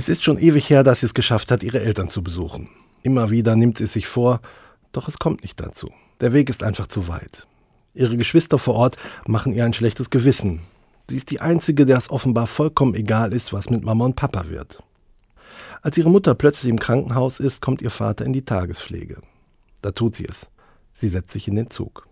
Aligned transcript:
Es 0.00 0.08
ist 0.08 0.24
schon 0.24 0.38
ewig 0.38 0.70
her, 0.70 0.82
dass 0.82 1.00
sie 1.00 1.06
es 1.06 1.12
geschafft 1.12 1.50
hat, 1.50 1.62
ihre 1.62 1.82
Eltern 1.82 2.08
zu 2.08 2.22
besuchen. 2.22 2.70
Immer 3.02 3.28
wieder 3.28 3.54
nimmt 3.54 3.76
sie 3.76 3.84
es 3.84 3.92
sich 3.92 4.06
vor, 4.06 4.40
doch 4.92 5.08
es 5.08 5.18
kommt 5.18 5.42
nicht 5.42 5.60
dazu. 5.60 5.90
Der 6.22 6.32
Weg 6.32 6.48
ist 6.48 6.62
einfach 6.62 6.86
zu 6.86 7.06
weit. 7.06 7.46
Ihre 7.92 8.16
Geschwister 8.16 8.58
vor 8.58 8.76
Ort 8.76 8.96
machen 9.26 9.52
ihr 9.52 9.62
ein 9.62 9.74
schlechtes 9.74 10.08
Gewissen. 10.08 10.60
Sie 11.10 11.16
ist 11.16 11.30
die 11.30 11.42
Einzige, 11.42 11.84
der 11.84 11.98
es 11.98 12.08
offenbar 12.08 12.46
vollkommen 12.46 12.94
egal 12.94 13.34
ist, 13.34 13.52
was 13.52 13.68
mit 13.68 13.84
Mama 13.84 14.06
und 14.06 14.16
Papa 14.16 14.48
wird. 14.48 14.82
Als 15.82 15.98
ihre 15.98 16.08
Mutter 16.08 16.34
plötzlich 16.34 16.70
im 16.70 16.78
Krankenhaus 16.78 17.38
ist, 17.38 17.60
kommt 17.60 17.82
ihr 17.82 17.90
Vater 17.90 18.24
in 18.24 18.32
die 18.32 18.46
Tagespflege. 18.46 19.18
Da 19.82 19.90
tut 19.90 20.14
sie 20.14 20.24
es. 20.24 20.48
Sie 20.94 21.10
setzt 21.10 21.30
sich 21.30 21.46
in 21.46 21.56
den 21.56 21.68
Zug. 21.68 22.06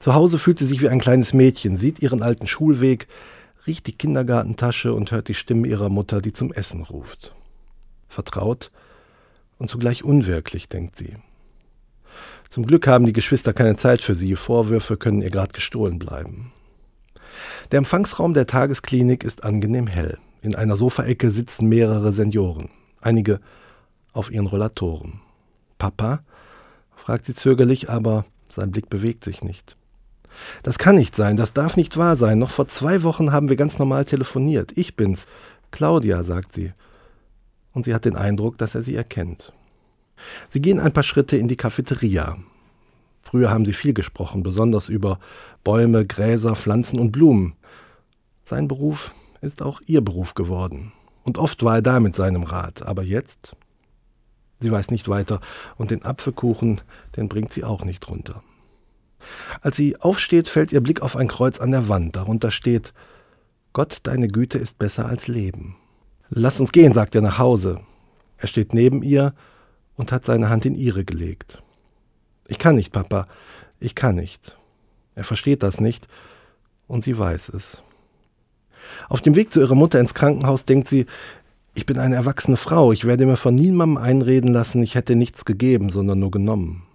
Zu 0.00 0.14
Hause 0.14 0.40
fühlt 0.40 0.58
sie 0.58 0.66
sich 0.66 0.80
wie 0.80 0.88
ein 0.88 0.98
kleines 0.98 1.32
Mädchen, 1.32 1.76
sieht 1.76 2.02
ihren 2.02 2.22
alten 2.22 2.48
Schulweg, 2.48 3.06
riecht 3.68 3.86
die 3.86 3.96
Kindergartentasche 3.96 4.92
und 4.94 5.12
hört 5.12 5.28
die 5.28 5.34
Stimme 5.34 5.68
ihrer 5.68 5.90
Mutter, 5.90 6.20
die 6.20 6.32
zum 6.32 6.52
Essen 6.52 6.82
ruft. 6.82 7.34
Vertraut 8.08 8.70
und 9.58 9.68
zugleich 9.68 10.02
unwirklich, 10.02 10.68
denkt 10.68 10.96
sie. 10.96 11.16
Zum 12.48 12.66
Glück 12.66 12.86
haben 12.86 13.04
die 13.04 13.12
Geschwister 13.12 13.52
keine 13.52 13.76
Zeit 13.76 14.02
für 14.02 14.14
sie, 14.14 14.34
Vorwürfe 14.34 14.96
können 14.96 15.20
ihr 15.20 15.30
gerade 15.30 15.52
gestohlen 15.52 15.98
bleiben. 15.98 16.52
Der 17.70 17.78
Empfangsraum 17.78 18.32
der 18.32 18.46
Tagesklinik 18.46 19.22
ist 19.22 19.44
angenehm 19.44 19.86
hell. 19.86 20.18
In 20.40 20.56
einer 20.56 20.76
Sofaecke 20.76 21.30
sitzen 21.30 21.68
mehrere 21.68 22.10
Senioren, 22.12 22.70
einige 23.02 23.38
auf 24.12 24.30
ihren 24.30 24.46
Rollatoren. 24.46 25.20
Papa? 25.76 26.24
fragt 26.96 27.26
sie 27.26 27.34
zögerlich, 27.34 27.90
aber 27.90 28.24
sein 28.48 28.70
Blick 28.70 28.88
bewegt 28.88 29.24
sich 29.24 29.42
nicht. 29.42 29.76
Das 30.62 30.78
kann 30.78 30.96
nicht 30.96 31.14
sein, 31.14 31.36
das 31.36 31.52
darf 31.52 31.76
nicht 31.76 31.96
wahr 31.96 32.16
sein. 32.16 32.38
Noch 32.38 32.50
vor 32.50 32.66
zwei 32.66 33.02
Wochen 33.02 33.32
haben 33.32 33.48
wir 33.48 33.56
ganz 33.56 33.78
normal 33.78 34.04
telefoniert. 34.04 34.72
Ich 34.76 34.96
bin's. 34.96 35.26
Claudia, 35.70 36.22
sagt 36.22 36.52
sie. 36.52 36.72
Und 37.72 37.84
sie 37.84 37.94
hat 37.94 38.04
den 38.04 38.16
Eindruck, 38.16 38.58
dass 38.58 38.74
er 38.74 38.82
sie 38.82 38.94
erkennt. 38.94 39.52
Sie 40.48 40.60
gehen 40.60 40.80
ein 40.80 40.92
paar 40.92 41.02
Schritte 41.02 41.36
in 41.36 41.48
die 41.48 41.56
Cafeteria. 41.56 42.38
Früher 43.22 43.50
haben 43.50 43.66
sie 43.66 43.74
viel 43.74 43.92
gesprochen, 43.92 44.42
besonders 44.42 44.88
über 44.88 45.18
Bäume, 45.62 46.06
Gräser, 46.06 46.56
Pflanzen 46.56 46.98
und 46.98 47.12
Blumen. 47.12 47.54
Sein 48.44 48.68
Beruf 48.68 49.12
ist 49.42 49.62
auch 49.62 49.80
ihr 49.86 50.00
Beruf 50.00 50.34
geworden. 50.34 50.92
Und 51.24 51.36
oft 51.36 51.62
war 51.62 51.76
er 51.76 51.82
da 51.82 52.00
mit 52.00 52.14
seinem 52.14 52.42
Rat. 52.42 52.82
Aber 52.82 53.02
jetzt? 53.02 53.54
Sie 54.60 54.70
weiß 54.70 54.90
nicht 54.90 55.08
weiter. 55.08 55.40
Und 55.76 55.90
den 55.90 56.02
Apfelkuchen, 56.02 56.80
den 57.16 57.28
bringt 57.28 57.52
sie 57.52 57.64
auch 57.64 57.84
nicht 57.84 58.08
runter. 58.08 58.42
Als 59.60 59.76
sie 59.76 60.00
aufsteht, 60.00 60.48
fällt 60.48 60.72
ihr 60.72 60.80
Blick 60.80 61.02
auf 61.02 61.16
ein 61.16 61.28
Kreuz 61.28 61.60
an 61.60 61.70
der 61.70 61.88
Wand. 61.88 62.16
Darunter 62.16 62.50
steht: 62.50 62.92
Gott, 63.72 63.98
deine 64.04 64.28
Güte 64.28 64.58
ist 64.58 64.78
besser 64.78 65.06
als 65.06 65.28
Leben. 65.28 65.76
Lass 66.30 66.60
uns 66.60 66.72
gehen, 66.72 66.92
sagt 66.92 67.14
er 67.14 67.22
nach 67.22 67.38
Hause. 67.38 67.80
Er 68.36 68.46
steht 68.46 68.74
neben 68.74 69.02
ihr 69.02 69.34
und 69.96 70.12
hat 70.12 70.24
seine 70.24 70.48
Hand 70.48 70.66
in 70.66 70.74
ihre 70.74 71.04
gelegt. 71.04 71.62
Ich 72.46 72.58
kann 72.58 72.76
nicht, 72.76 72.92
Papa, 72.92 73.26
ich 73.80 73.94
kann 73.94 74.16
nicht. 74.16 74.56
Er 75.14 75.24
versteht 75.24 75.62
das 75.62 75.80
nicht 75.80 76.06
und 76.86 77.04
sie 77.04 77.18
weiß 77.18 77.50
es. 77.50 77.82
Auf 79.08 79.20
dem 79.20 79.34
Weg 79.34 79.52
zu 79.52 79.60
ihrer 79.60 79.74
Mutter 79.74 80.00
ins 80.00 80.14
Krankenhaus 80.14 80.64
denkt 80.64 80.88
sie, 80.88 81.06
ich 81.74 81.86
bin 81.86 81.98
eine 81.98 82.16
erwachsene 82.16 82.56
Frau, 82.56 82.92
ich 82.92 83.04
werde 83.04 83.26
mir 83.26 83.36
von 83.36 83.54
niemandem 83.54 83.98
einreden 83.98 84.52
lassen, 84.52 84.82
ich 84.82 84.94
hätte 84.94 85.14
nichts 85.14 85.44
gegeben, 85.44 85.90
sondern 85.90 86.18
nur 86.18 86.30
genommen. 86.30 86.87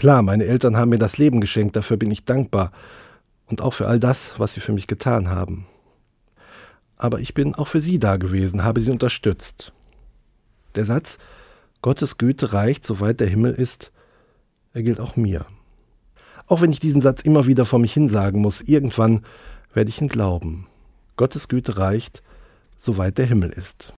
Klar, 0.00 0.22
meine 0.22 0.46
Eltern 0.46 0.78
haben 0.78 0.88
mir 0.88 0.98
das 0.98 1.18
Leben 1.18 1.42
geschenkt, 1.42 1.76
dafür 1.76 1.98
bin 1.98 2.10
ich 2.10 2.24
dankbar 2.24 2.72
und 3.48 3.60
auch 3.60 3.74
für 3.74 3.86
all 3.86 4.00
das, 4.00 4.32
was 4.38 4.54
sie 4.54 4.60
für 4.60 4.72
mich 4.72 4.86
getan 4.86 5.28
haben. 5.28 5.66
Aber 6.96 7.20
ich 7.20 7.34
bin 7.34 7.54
auch 7.54 7.68
für 7.68 7.82
sie 7.82 7.98
da 7.98 8.16
gewesen, 8.16 8.64
habe 8.64 8.80
sie 8.80 8.90
unterstützt. 8.90 9.74
Der 10.74 10.86
Satz 10.86 11.18
Gottes 11.82 12.16
Güte 12.16 12.54
reicht, 12.54 12.82
soweit 12.82 13.20
der 13.20 13.26
Himmel 13.26 13.52
ist, 13.52 13.92
er 14.72 14.84
gilt 14.84 15.00
auch 15.00 15.16
mir. 15.16 15.44
Auch 16.46 16.62
wenn 16.62 16.72
ich 16.72 16.80
diesen 16.80 17.02
Satz 17.02 17.20
immer 17.20 17.46
wieder 17.46 17.66
vor 17.66 17.78
mich 17.78 17.92
hinsagen 17.92 18.40
muss, 18.40 18.62
irgendwann 18.62 19.20
werde 19.74 19.90
ich 19.90 20.00
ihn 20.00 20.08
glauben. 20.08 20.66
Gottes 21.16 21.46
Güte 21.46 21.76
reicht, 21.76 22.22
soweit 22.78 23.18
der 23.18 23.26
Himmel 23.26 23.50
ist. 23.50 23.88